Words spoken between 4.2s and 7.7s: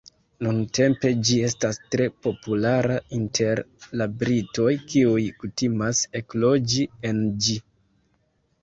britoj kiuj kutimas ekloĝi en ĝi.